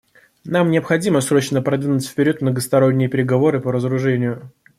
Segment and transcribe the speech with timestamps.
[0.45, 4.51] Нам необходимо срочно продвинуть вперед многосторонние переговоры по разоружению.